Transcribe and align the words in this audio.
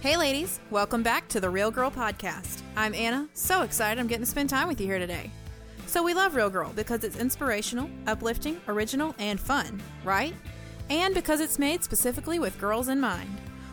Hey, 0.00 0.16
ladies, 0.16 0.60
welcome 0.70 1.02
back 1.02 1.28
to 1.28 1.40
the 1.40 1.50
Real 1.50 1.70
Girl 1.70 1.90
Podcast. 1.90 2.62
I'm 2.74 2.94
Anna, 2.94 3.28
so 3.34 3.60
excited 3.60 4.00
I'm 4.00 4.06
getting 4.06 4.24
to 4.24 4.30
spend 4.30 4.48
time 4.48 4.66
with 4.66 4.80
you 4.80 4.86
here 4.86 4.98
today. 4.98 5.30
So, 5.84 6.02
we 6.02 6.14
love 6.14 6.34
Real 6.34 6.48
Girl 6.48 6.72
because 6.74 7.04
it's 7.04 7.18
inspirational, 7.18 7.90
uplifting, 8.06 8.58
original, 8.66 9.14
and 9.18 9.38
fun, 9.38 9.78
right? 10.02 10.32
And 10.88 11.12
because 11.14 11.40
it's 11.40 11.58
made 11.58 11.84
specifically 11.84 12.38
with 12.38 12.58
girls 12.58 12.88
in 12.88 12.98
mind. 12.98 13.28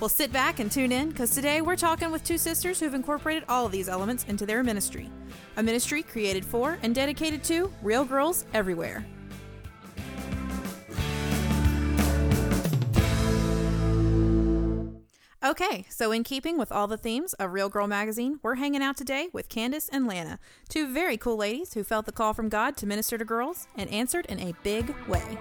Well, 0.00 0.08
sit 0.08 0.32
back 0.32 0.58
and 0.58 0.72
tune 0.72 0.90
in 0.90 1.10
because 1.10 1.30
today 1.30 1.60
we're 1.60 1.76
talking 1.76 2.10
with 2.10 2.24
two 2.24 2.36
sisters 2.36 2.80
who've 2.80 2.94
incorporated 2.94 3.44
all 3.48 3.66
of 3.66 3.70
these 3.70 3.88
elements 3.88 4.24
into 4.24 4.44
their 4.44 4.64
ministry. 4.64 5.08
A 5.56 5.62
ministry 5.62 6.02
created 6.02 6.44
for 6.44 6.80
and 6.82 6.96
dedicated 6.96 7.44
to 7.44 7.72
real 7.80 8.04
girls 8.04 8.44
everywhere. 8.52 9.06
Okay, 15.44 15.86
so 15.88 16.10
in 16.10 16.24
keeping 16.24 16.58
with 16.58 16.72
all 16.72 16.88
the 16.88 16.96
themes 16.96 17.32
of 17.34 17.52
Real 17.52 17.68
Girl 17.68 17.86
magazine, 17.86 18.40
we're 18.42 18.56
hanging 18.56 18.82
out 18.82 18.96
today 18.96 19.28
with 19.32 19.48
Candace 19.48 19.88
and 19.88 20.04
Lana, 20.04 20.40
two 20.68 20.92
very 20.92 21.16
cool 21.16 21.36
ladies 21.36 21.74
who 21.74 21.84
felt 21.84 22.06
the 22.06 22.12
call 22.12 22.34
from 22.34 22.48
God 22.48 22.76
to 22.78 22.86
minister 22.86 23.16
to 23.16 23.24
girls 23.24 23.68
and 23.76 23.88
answered 23.88 24.26
in 24.26 24.40
a 24.40 24.52
big 24.64 24.92
way. 25.06 25.38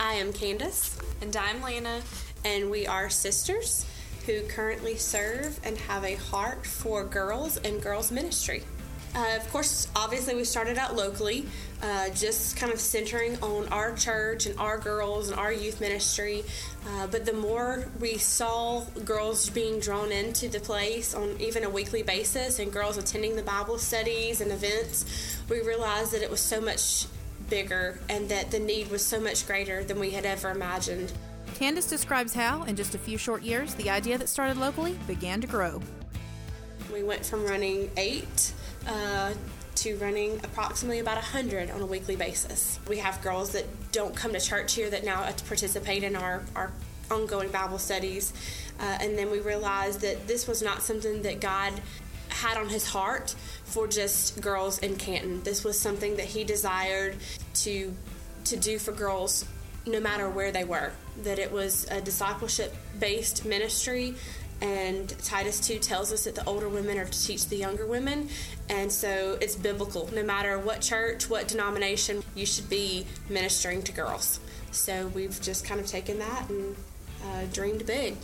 I 0.00 0.14
am 0.14 0.32
Candace. 0.32 0.98
And 1.20 1.36
I'm 1.36 1.60
Lana. 1.60 2.00
And 2.46 2.70
we 2.70 2.86
are 2.86 3.10
sisters 3.10 3.84
who 4.24 4.40
currently 4.48 4.96
serve 4.96 5.60
and 5.64 5.76
have 5.76 6.02
a 6.02 6.14
heart 6.14 6.64
for 6.64 7.04
girls 7.04 7.58
and 7.58 7.82
girls 7.82 8.10
ministry. 8.10 8.62
Uh, 9.14 9.36
of 9.36 9.48
course, 9.52 9.86
obviously, 9.94 10.34
we 10.34 10.42
started 10.42 10.76
out 10.76 10.96
locally, 10.96 11.46
uh, 11.82 12.08
just 12.10 12.56
kind 12.56 12.72
of 12.72 12.80
centering 12.80 13.36
on 13.42 13.68
our 13.68 13.94
church 13.94 14.46
and 14.46 14.58
our 14.58 14.76
girls 14.76 15.30
and 15.30 15.38
our 15.38 15.52
youth 15.52 15.80
ministry. 15.80 16.42
Uh, 16.88 17.06
but 17.06 17.24
the 17.24 17.32
more 17.32 17.86
we 18.00 18.18
saw 18.18 18.84
girls 19.04 19.48
being 19.50 19.78
drawn 19.78 20.10
into 20.10 20.48
the 20.48 20.58
place 20.58 21.14
on 21.14 21.36
even 21.38 21.62
a 21.62 21.70
weekly 21.70 22.02
basis 22.02 22.58
and 22.58 22.72
girls 22.72 22.96
attending 22.96 23.36
the 23.36 23.42
Bible 23.42 23.78
studies 23.78 24.40
and 24.40 24.50
events, 24.50 25.38
we 25.48 25.60
realized 25.60 26.12
that 26.12 26.22
it 26.22 26.30
was 26.30 26.40
so 26.40 26.60
much 26.60 27.06
bigger 27.48 28.00
and 28.08 28.28
that 28.28 28.50
the 28.50 28.58
need 28.58 28.90
was 28.90 29.04
so 29.04 29.20
much 29.20 29.46
greater 29.46 29.84
than 29.84 30.00
we 30.00 30.10
had 30.10 30.24
ever 30.24 30.50
imagined. 30.50 31.12
Candace 31.54 31.86
describes 31.86 32.34
how, 32.34 32.64
in 32.64 32.74
just 32.74 32.96
a 32.96 32.98
few 32.98 33.16
short 33.16 33.44
years, 33.44 33.74
the 33.74 33.90
idea 33.90 34.18
that 34.18 34.28
started 34.28 34.56
locally 34.56 34.98
began 35.06 35.40
to 35.40 35.46
grow. 35.46 35.80
We 36.92 37.04
went 37.04 37.24
from 37.24 37.44
running 37.44 37.90
eight 37.96 38.52
uh, 38.86 39.34
to 39.76 39.96
running 39.96 40.38
approximately 40.44 41.00
about 41.00 41.16
100 41.16 41.70
on 41.70 41.80
a 41.80 41.86
weekly 41.86 42.16
basis. 42.16 42.78
We 42.88 42.98
have 42.98 43.20
girls 43.22 43.50
that 43.50 43.64
don't 43.92 44.14
come 44.14 44.32
to 44.32 44.40
church 44.40 44.74
here 44.74 44.88
that 44.90 45.04
now 45.04 45.22
participate 45.46 46.02
in 46.02 46.16
our, 46.16 46.42
our 46.54 46.72
ongoing 47.10 47.50
Bible 47.50 47.78
studies. 47.78 48.32
Uh, 48.80 48.98
and 49.00 49.18
then 49.18 49.30
we 49.30 49.40
realized 49.40 50.00
that 50.00 50.26
this 50.26 50.46
was 50.46 50.62
not 50.62 50.82
something 50.82 51.22
that 51.22 51.40
God 51.40 51.72
had 52.28 52.56
on 52.56 52.68
his 52.68 52.86
heart 52.88 53.34
for 53.64 53.86
just 53.86 54.40
girls 54.40 54.78
in 54.78 54.96
Canton. 54.96 55.42
This 55.42 55.64
was 55.64 55.78
something 55.78 56.16
that 56.16 56.26
he 56.26 56.44
desired 56.44 57.16
to 57.54 57.94
to 58.44 58.56
do 58.56 58.78
for 58.78 58.92
girls 58.92 59.46
no 59.86 60.00
matter 60.00 60.28
where 60.28 60.52
they 60.52 60.64
were. 60.64 60.92
That 61.22 61.38
it 61.38 61.50
was 61.50 61.86
a 61.90 62.00
discipleship 62.00 62.74
based 62.98 63.44
ministry 63.44 64.16
and 64.60 65.08
Titus 65.18 65.60
2 65.60 65.78
tells 65.78 66.12
us 66.12 66.24
that 66.24 66.34
the 66.34 66.44
older 66.44 66.68
women 66.68 66.98
are 66.98 67.04
to 67.04 67.24
teach 67.26 67.48
the 67.48 67.56
younger 67.56 67.86
women. 67.86 68.28
And 68.68 68.90
so 68.90 69.36
it's 69.40 69.56
biblical. 69.56 70.08
No 70.14 70.22
matter 70.22 70.58
what 70.58 70.80
church, 70.80 71.28
what 71.28 71.48
denomination, 71.48 72.22
you 72.34 72.46
should 72.46 72.68
be 72.68 73.06
ministering 73.28 73.82
to 73.82 73.92
girls. 73.92 74.40
So 74.70 75.08
we've 75.08 75.40
just 75.40 75.64
kind 75.66 75.80
of 75.80 75.86
taken 75.86 76.18
that 76.18 76.48
and 76.48 76.76
uh, 77.24 77.44
dreamed 77.52 77.86
big. 77.86 78.16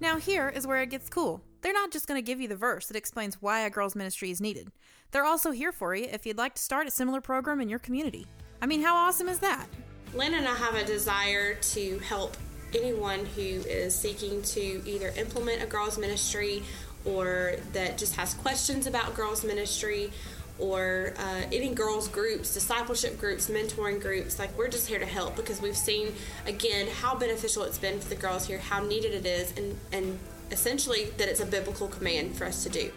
Now, 0.00 0.16
here 0.16 0.48
is 0.48 0.66
where 0.66 0.82
it 0.82 0.90
gets 0.90 1.08
cool. 1.08 1.42
They're 1.62 1.72
not 1.72 1.92
just 1.92 2.06
going 2.06 2.18
to 2.18 2.26
give 2.26 2.40
you 2.40 2.48
the 2.48 2.56
verse 2.56 2.86
that 2.86 2.96
explains 2.96 3.40
why 3.42 3.60
a 3.60 3.70
girls' 3.70 3.94
ministry 3.94 4.30
is 4.30 4.40
needed. 4.40 4.72
They're 5.10 5.26
also 5.26 5.50
here 5.50 5.72
for 5.72 5.94
you 5.94 6.08
if 6.10 6.24
you'd 6.24 6.38
like 6.38 6.54
to 6.54 6.62
start 6.62 6.86
a 6.86 6.90
similar 6.90 7.20
program 7.20 7.60
in 7.60 7.68
your 7.68 7.78
community. 7.78 8.26
I 8.62 8.66
mean, 8.66 8.82
how 8.82 8.96
awesome 8.96 9.28
is 9.28 9.40
that? 9.40 9.66
Lynn 10.14 10.34
and 10.34 10.48
I 10.48 10.54
have 10.54 10.74
a 10.74 10.84
desire 10.84 11.54
to 11.54 11.98
help 11.98 12.36
anyone 12.74 13.26
who 13.26 13.42
is 13.42 13.94
seeking 13.94 14.42
to 14.42 14.82
either 14.86 15.12
implement 15.16 15.62
a 15.62 15.66
girls' 15.66 15.98
ministry 15.98 16.62
or 17.04 17.54
that 17.72 17.98
just 17.98 18.16
has 18.16 18.34
questions 18.34 18.86
about 18.86 19.14
girls' 19.14 19.44
ministry 19.44 20.12
or 20.58 21.14
uh, 21.16 21.42
any 21.52 21.74
girls 21.74 22.06
groups, 22.08 22.52
discipleship 22.52 23.18
groups, 23.18 23.48
mentoring 23.48 24.00
groups. 24.00 24.38
Like, 24.38 24.56
we're 24.58 24.68
just 24.68 24.86
here 24.86 24.98
to 24.98 25.06
help 25.06 25.34
because 25.34 25.62
we've 25.62 25.76
seen, 25.76 26.12
again, 26.46 26.86
how 27.00 27.14
beneficial 27.16 27.62
it's 27.62 27.78
been 27.78 27.98
for 27.98 28.08
the 28.10 28.14
girls 28.14 28.46
here, 28.46 28.58
how 28.58 28.82
needed 28.82 29.14
it 29.14 29.26
is, 29.26 29.56
and, 29.56 29.78
and 29.92 30.18
essentially 30.50 31.06
that 31.16 31.28
it's 31.28 31.40
a 31.40 31.46
biblical 31.46 31.88
command 31.88 32.36
for 32.36 32.44
us 32.44 32.62
to 32.64 32.68
do. 32.68 32.90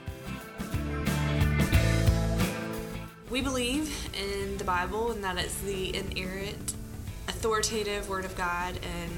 We 3.30 3.42
believe 3.42 4.12
in 4.14 4.58
the 4.58 4.64
Bible 4.64 5.12
and 5.12 5.24
that 5.24 5.38
it's 5.38 5.60
the 5.62 5.96
inerrant, 5.96 6.76
authoritative 7.28 8.10
Word 8.10 8.26
of 8.26 8.36
God, 8.36 8.78
and 8.84 9.12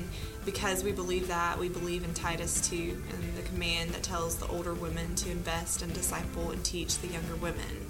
because 0.46 0.84
we 0.84 0.92
believe 0.92 1.28
that, 1.28 1.58
we 1.60 1.70
believe 1.70 2.04
in 2.04 2.14
Titus 2.14 2.70
2 2.70 2.76
and 3.10 3.36
the 3.36 3.42
command 3.44 3.92
that 3.92 4.04
tells 4.04 4.38
the 4.38 4.48
older 4.48 4.74
women 4.74 5.16
to 5.16 5.32
invest 5.32 5.82
and 5.82 5.94
disciple 5.94 6.52
and 6.52 6.64
teach 6.64 7.00
the 7.00 7.08
younger 7.08 7.36
women. 7.36 7.88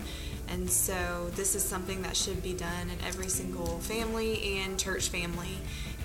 And 0.48 0.70
so, 0.70 1.30
this 1.36 1.56
is 1.56 1.64
something 1.64 2.04
that 2.04 2.16
should 2.16 2.42
be 2.42 2.54
done 2.54 2.90
in 2.90 2.98
every 3.06 3.30
single 3.30 3.80
family 3.80 4.60
and 4.60 4.80
church 4.80 5.10
family. 5.10 5.58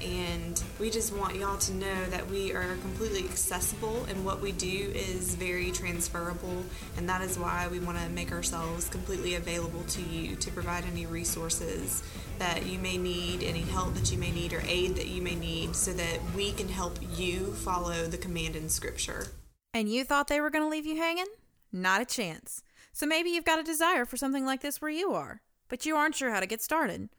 And 0.03 0.50
we 0.81 0.89
just 0.89 1.13
want 1.13 1.37
y'all 1.37 1.59
to 1.59 1.75
know 1.75 2.07
that 2.07 2.27
we 2.31 2.53
are 2.55 2.75
completely 2.77 3.23
accessible 3.25 4.05
and 4.07 4.25
what 4.25 4.41
we 4.41 4.51
do 4.53 4.91
is 4.95 5.35
very 5.35 5.71
transferable. 5.71 6.65
And 6.97 7.07
that 7.07 7.21
is 7.21 7.39
why 7.39 7.69
we 7.71 7.79
want 7.81 7.99
to 7.99 8.09
make 8.09 8.33
ourselves 8.33 8.89
completely 8.89 9.35
available 9.35 9.83
to 9.83 10.03
you 10.03 10.37
to 10.37 10.51
provide 10.51 10.85
any 10.91 11.05
resources 11.05 12.03
that 12.39 12.65
you 12.65 12.79
may 12.79 12.97
need, 12.97 13.43
any 13.43 13.61
help 13.61 13.93
that 13.93 14.11
you 14.11 14.17
may 14.17 14.31
need, 14.31 14.55
or 14.55 14.63
aid 14.67 14.97
that 14.97 15.09
you 15.09 15.21
may 15.21 15.35
need, 15.35 15.77
so 15.77 15.93
that 15.93 16.19
we 16.35 16.53
can 16.53 16.69
help 16.69 16.99
you 17.15 17.53
follow 17.53 18.07
the 18.07 18.17
command 18.17 18.57
in 18.57 18.71
Scripture. 18.71 19.27
And 19.75 19.93
you 19.93 20.03
thought 20.03 20.29
they 20.29 20.41
were 20.41 20.51
going 20.51 20.65
to 20.65 20.71
leave 20.71 20.87
you 20.87 20.97
hanging? 20.97 21.27
Not 21.71 22.01
a 22.01 22.07
chance. 22.07 22.63
So 22.95 23.05
maybe 23.05 23.29
you've 23.29 23.45
got 23.45 23.61
a 23.61 23.63
desire 23.63 24.07
for 24.07 24.17
something 24.17 24.47
like 24.47 24.63
this 24.63 24.81
where 24.81 24.91
you 24.91 25.13
are, 25.13 25.43
but 25.69 25.85
you 25.85 25.95
aren't 25.95 26.15
sure 26.15 26.31
how 26.31 26.41
to 26.41 26.47
get 26.47 26.63
started. 26.63 27.11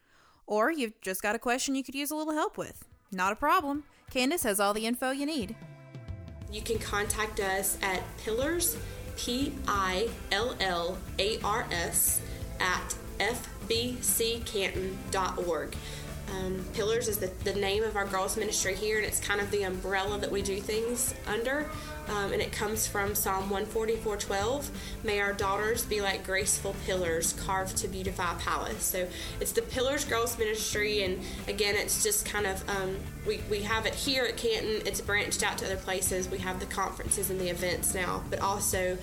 Or 0.48 0.72
you've 0.72 1.00
just 1.02 1.22
got 1.22 1.36
a 1.36 1.40
question 1.40 1.76
you 1.76 1.84
could 1.84 1.96
use 1.96 2.10
a 2.10 2.16
little 2.16 2.34
help 2.34 2.58
with. 2.58 2.86
Not 3.12 3.34
a 3.34 3.36
problem. 3.36 3.84
Candace 4.10 4.44
has 4.44 4.60
all 4.60 4.74
the 4.74 4.86
info 4.86 5.12
you 5.12 5.26
need. 5.26 5.56
You 6.52 6.62
can 6.62 6.78
contact 6.80 7.40
us 7.40 7.78
at 7.82 8.04
pillars, 8.18 8.76
P 9.18 9.54
I 9.68 10.10
L 10.32 10.56
L 10.60 10.98
A 11.20 11.40
R 11.42 11.68
S, 11.72 12.22
at 12.60 12.96
fbccanton.org. 13.20 15.76
Um, 16.32 16.64
Pillars 16.74 17.08
is 17.08 17.18
the, 17.18 17.28
the 17.44 17.54
name 17.54 17.84
of 17.84 17.96
our 17.96 18.06
girls' 18.06 18.38
ministry 18.38 18.76
here, 18.76 18.98
and 18.98 19.06
it's 19.06 19.20
kind 19.20 19.42
of 19.42 19.52
the 19.52 19.64
umbrella 19.64 20.18
that 20.20 20.32
we 20.32 20.42
do 20.42 20.62
things 20.62 21.14
under. 21.28 21.70
Um, 22.12 22.34
and 22.34 22.42
it 22.42 22.52
comes 22.52 22.86
from 22.88 23.16
Psalm 23.16 23.50
144:12. 23.50 24.70
May 25.04 25.22
our 25.22 25.32
daughters 25.32 25.86
be 25.86 26.02
like 26.02 26.26
graceful 26.26 26.76
pillars 26.86 27.34
carved 27.34 27.78
to 27.78 27.88
beautify 27.88 28.34
a 28.34 28.36
palace. 28.36 28.84
So 28.84 29.08
it's 29.40 29.54
the 29.54 29.62
Pillars 29.62 30.04
Girls 30.04 30.38
Ministry, 30.38 31.04
and 31.04 31.22
again, 31.48 31.76
it's 31.76 32.04
just 32.04 32.26
kind 32.26 32.46
of 32.46 32.68
um, 32.70 32.98
we 33.26 33.42
we 33.50 33.62
have 33.62 33.86
it 33.86 33.96
here 33.96 34.26
at 34.26 34.36
Canton. 34.36 34.82
It's 34.86 35.00
branched 35.00 35.42
out 35.42 35.58
to 35.60 35.66
other 35.66 35.78
places. 35.78 36.28
We 36.28 36.40
have 36.40 36.60
the 36.60 36.66
conferences 36.66 37.30
and 37.30 37.40
the 37.40 37.50
events 37.50 37.94
now, 37.94 38.24
but 38.30 38.42
also 38.42 38.98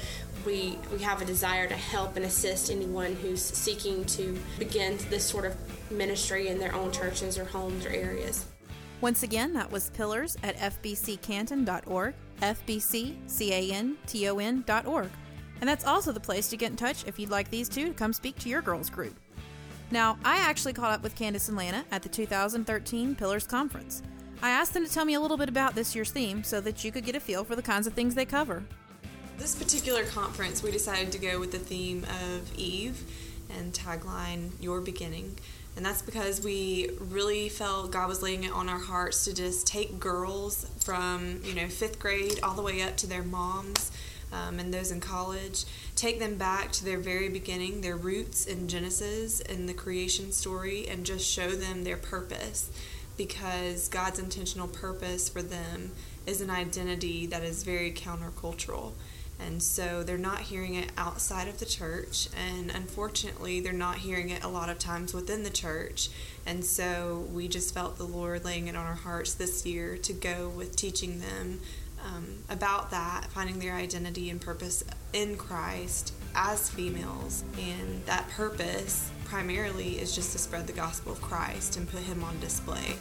we 0.44 0.78
we 0.92 0.98
have 0.98 1.22
a 1.22 1.24
desire 1.24 1.66
to 1.66 1.76
help 1.76 2.16
and 2.16 2.24
assist 2.26 2.70
anyone 2.70 3.14
who's 3.16 3.42
seeking 3.42 4.04
to 4.04 4.38
begin 4.58 4.98
this 5.08 5.24
sort 5.24 5.46
of 5.46 5.56
ministry 5.90 6.48
in 6.48 6.58
their 6.58 6.74
own 6.74 6.92
churches 6.92 7.38
or 7.38 7.46
homes 7.46 7.86
or 7.86 7.90
areas. 7.90 8.44
Once 9.00 9.22
again, 9.22 9.52
that 9.52 9.70
was 9.70 9.90
pillars 9.90 10.36
at 10.42 10.56
fbccanton.org, 10.56 12.14
fbccanton.org. 12.40 15.10
And 15.60 15.68
that's 15.68 15.84
also 15.84 16.12
the 16.12 16.20
place 16.20 16.48
to 16.48 16.56
get 16.56 16.70
in 16.70 16.76
touch 16.76 17.04
if 17.06 17.18
you'd 17.18 17.30
like 17.30 17.50
these 17.50 17.68
two 17.68 17.88
to 17.88 17.94
come 17.94 18.12
speak 18.12 18.38
to 18.40 18.48
your 18.48 18.62
girls 18.62 18.90
group. 18.90 19.14
Now, 19.90 20.18
I 20.24 20.36
actually 20.36 20.72
caught 20.72 20.92
up 20.92 21.02
with 21.02 21.14
Candace 21.14 21.48
and 21.48 21.56
Lana 21.56 21.84
at 21.90 22.02
the 22.02 22.08
2013 22.08 23.14
Pillars 23.14 23.46
Conference. 23.46 24.02
I 24.42 24.50
asked 24.50 24.74
them 24.74 24.86
to 24.86 24.92
tell 24.92 25.04
me 25.04 25.14
a 25.14 25.20
little 25.20 25.36
bit 25.36 25.48
about 25.48 25.74
this 25.74 25.94
year's 25.94 26.10
theme 26.10 26.44
so 26.44 26.60
that 26.60 26.84
you 26.84 26.92
could 26.92 27.04
get 27.04 27.16
a 27.16 27.20
feel 27.20 27.42
for 27.42 27.56
the 27.56 27.62
kinds 27.62 27.86
of 27.86 27.94
things 27.94 28.14
they 28.14 28.24
cover. 28.24 28.62
This 29.36 29.54
particular 29.54 30.04
conference, 30.04 30.62
we 30.62 30.70
decided 30.70 31.10
to 31.12 31.18
go 31.18 31.40
with 31.40 31.52
the 31.52 31.58
theme 31.58 32.04
of 32.04 32.56
Eve 32.56 33.02
and 33.56 33.72
tagline 33.72 34.50
Your 34.60 34.80
Beginning. 34.80 35.36
And 35.78 35.86
that's 35.86 36.02
because 36.02 36.42
we 36.42 36.90
really 36.98 37.48
felt 37.48 37.92
God 37.92 38.08
was 38.08 38.20
laying 38.20 38.42
it 38.42 38.50
on 38.50 38.68
our 38.68 38.80
hearts 38.80 39.24
to 39.26 39.32
just 39.32 39.64
take 39.64 40.00
girls 40.00 40.66
from, 40.80 41.40
you 41.44 41.54
know, 41.54 41.68
fifth 41.68 42.00
grade 42.00 42.40
all 42.42 42.54
the 42.54 42.62
way 42.62 42.82
up 42.82 42.96
to 42.96 43.06
their 43.06 43.22
moms 43.22 43.92
um, 44.32 44.58
and 44.58 44.74
those 44.74 44.90
in 44.90 44.98
college, 44.98 45.66
take 45.94 46.18
them 46.18 46.34
back 46.34 46.72
to 46.72 46.84
their 46.84 46.98
very 46.98 47.28
beginning, 47.28 47.80
their 47.80 47.96
roots 47.96 48.44
in 48.44 48.66
Genesis 48.66 49.40
and 49.40 49.68
the 49.68 49.72
creation 49.72 50.32
story, 50.32 50.88
and 50.88 51.06
just 51.06 51.24
show 51.24 51.50
them 51.50 51.84
their 51.84 51.96
purpose 51.96 52.72
because 53.16 53.86
God's 53.86 54.18
intentional 54.18 54.66
purpose 54.66 55.28
for 55.28 55.42
them 55.42 55.92
is 56.26 56.40
an 56.40 56.50
identity 56.50 57.24
that 57.26 57.44
is 57.44 57.62
very 57.62 57.92
countercultural. 57.92 58.94
And 59.40 59.62
so 59.62 60.02
they're 60.02 60.18
not 60.18 60.40
hearing 60.40 60.74
it 60.74 60.90
outside 60.96 61.46
of 61.46 61.58
the 61.58 61.64
church, 61.64 62.28
and 62.36 62.70
unfortunately, 62.70 63.60
they're 63.60 63.72
not 63.72 63.98
hearing 63.98 64.30
it 64.30 64.42
a 64.42 64.48
lot 64.48 64.68
of 64.68 64.78
times 64.78 65.14
within 65.14 65.44
the 65.44 65.50
church. 65.50 66.10
And 66.44 66.64
so 66.64 67.26
we 67.32 67.46
just 67.46 67.72
felt 67.72 67.98
the 67.98 68.04
Lord 68.04 68.44
laying 68.44 68.66
it 68.66 68.74
on 68.74 68.84
our 68.84 68.94
hearts 68.94 69.34
this 69.34 69.64
year 69.64 69.96
to 69.98 70.12
go 70.12 70.48
with 70.48 70.74
teaching 70.74 71.20
them 71.20 71.60
um, 72.04 72.38
about 72.48 72.90
that, 72.90 73.26
finding 73.26 73.58
their 73.58 73.74
identity 73.74 74.30
and 74.30 74.40
purpose 74.40 74.84
in 75.12 75.36
Christ 75.36 76.12
as 76.34 76.68
females. 76.68 77.44
And 77.58 78.04
that 78.06 78.28
purpose 78.30 79.10
primarily 79.24 79.98
is 80.00 80.14
just 80.14 80.32
to 80.32 80.38
spread 80.38 80.66
the 80.66 80.72
gospel 80.72 81.12
of 81.12 81.20
Christ 81.20 81.76
and 81.76 81.88
put 81.88 82.00
Him 82.00 82.24
on 82.24 82.38
display. 82.40 82.96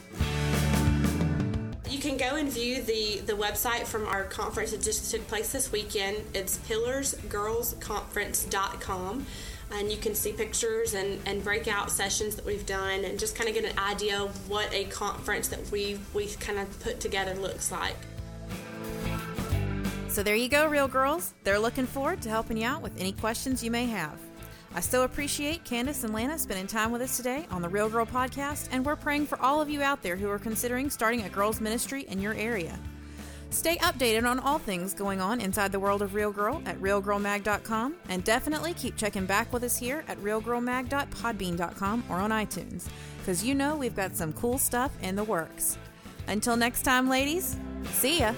You 1.98 2.04
can 2.04 2.16
go 2.16 2.36
and 2.36 2.48
view 2.48 2.84
the, 2.84 3.22
the 3.26 3.34
website 3.34 3.88
from 3.88 4.06
our 4.06 4.26
conference 4.26 4.70
that 4.70 4.84
just 4.84 5.10
took 5.10 5.28
place 5.28 5.52
this 5.52 5.72
weekend. 5.72 6.18
It's 6.36 6.60
pillarsgirlsconference.com. 6.60 9.26
And 9.72 9.92
you 9.92 9.98
can 9.98 10.14
see 10.14 10.32
pictures 10.32 10.94
and, 10.94 11.20
and 11.26 11.44
breakout 11.44 11.90
sessions 11.90 12.36
that 12.36 12.46
we've 12.46 12.68
done 12.68 13.04
and 13.04 13.18
just 13.18 13.36
kind 13.36 13.50
of 13.50 13.56
get 13.56 13.66
an 13.66 13.80
idea 13.80 14.22
of 14.22 14.48
what 14.48 14.72
a 14.72 14.84
conference 14.84 15.48
that 15.48 15.72
we, 15.72 15.98
we 16.14 16.28
kind 16.28 16.60
of 16.60 16.80
put 16.82 17.00
together 17.00 17.34
looks 17.34 17.72
like. 17.72 17.96
So 20.08 20.22
there 20.22 20.36
you 20.36 20.50
go, 20.50 20.68
Real 20.68 20.88
Girls. 20.88 21.34
They're 21.44 21.58
looking 21.58 21.88
forward 21.88 22.22
to 22.22 22.30
helping 22.30 22.58
you 22.58 22.68
out 22.68 22.84
with 22.84 22.96
any 23.00 23.14
questions 23.14 23.64
you 23.64 23.72
may 23.72 23.88
have. 23.88 24.20
I 24.76 24.80
so 24.80 25.04
appreciate 25.04 25.64
Candace 25.64 26.04
and 26.04 26.14
Lana 26.14 26.38
spending 26.38 26.68
time 26.68 26.92
with 26.92 27.02
us 27.02 27.18
today 27.18 27.48
on 27.50 27.62
the 27.62 27.70
Real 27.70 27.90
Girl 27.90 28.06
podcast, 28.06 28.70
and 28.72 28.86
we're 28.86 28.96
praying 28.96 29.26
for 29.26 29.42
all 29.42 29.62
of 29.62 29.70
you 29.70 29.82
out 29.82 30.04
there 30.04 30.16
who 30.16 30.30
are 30.30 30.38
considering 30.38 30.90
starting 30.90 31.24
a 31.24 31.30
girls' 31.30 31.60
ministry 31.60 32.04
in 32.10 32.22
your 32.22 32.34
area. 32.36 32.78
Stay 33.50 33.78
updated 33.78 34.30
on 34.30 34.40
all 34.40 34.60
things 34.60 34.94
going 34.94 35.22
on 35.22 35.40
inside 35.40 35.72
the 35.72 35.80
world 35.80 36.02
of 36.02 36.14
Real 36.14 36.32
Girl 36.32 36.62
at 36.66 36.80
realgirlmag.com, 36.80 37.96
and 38.10 38.24
definitely 38.24 38.74
keep 38.74 38.98
checking 38.98 39.26
back 39.26 39.52
with 39.54 39.64
us 39.64 39.78
here 39.78 40.04
at 40.08 40.18
realgirlmag.podbean.com 40.20 42.04
or 42.10 42.18
on 42.18 42.32
iTunes, 42.32 42.88
because 43.20 43.44
you 43.44 43.56
know 43.56 43.76
we've 43.76 43.96
got 43.96 44.16
some 44.16 44.34
cool 44.34 44.58
stuff 44.58 44.92
in 45.02 45.16
the 45.16 45.24
works. 45.24 45.78
Until 46.28 46.58
next 46.58 46.82
time, 46.82 47.08
ladies, 47.08 47.58
see 47.94 48.20
ya! 48.20 48.34